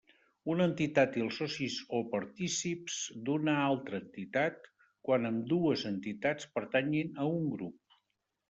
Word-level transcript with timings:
Una 0.51 0.65
entitat 0.69 1.17
i 1.19 1.21
els 1.25 1.35
socis 1.41 1.75
o 1.97 1.99
partícips 2.13 2.97
d'una 3.27 3.55
altra 3.65 3.99
entitat, 4.05 4.59
quan 5.09 5.31
ambdues 5.33 5.85
entitats 5.91 6.53
pertanyin 6.57 7.17
a 7.27 7.33
un 7.39 7.47
grup. 7.57 7.99